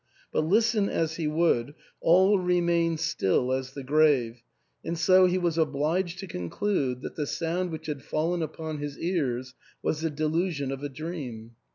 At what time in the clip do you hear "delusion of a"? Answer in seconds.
10.09-10.89